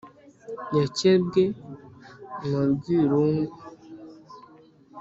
[0.77, 1.43] Yakebwe
[2.47, 3.55] mu rwirungu,